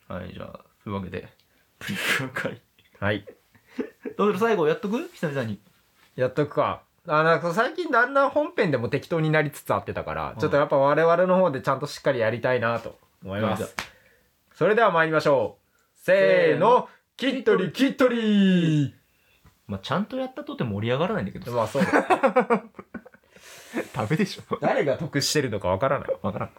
[0.09, 1.29] はいじゃあそういうわけで。
[1.79, 2.61] プリキュア会
[3.01, 3.27] はい。
[4.17, 4.99] どうする最後やっとく？
[5.09, 5.61] 久々に。
[6.15, 6.83] やっとくか。
[7.09, 10.39] あなんか最近だんだん本編でも適当になりつつあってたから、うん。
[10.39, 13.75] ちょっとやっぱ我々の方でちゃんとしっかりやりたいなと思います
[14.57, 15.67] それでは参りましょう。
[16.03, 16.89] せーの。
[17.19, 18.95] きっとりきっとり
[19.67, 21.51] まあちゃんとやったとて盛り上がらないんだけどさ。
[21.53, 21.93] まあそうだ
[23.93, 24.59] ダメでしょ。
[24.61, 26.09] 誰が得してるのかわからない。
[26.23, 26.51] わからん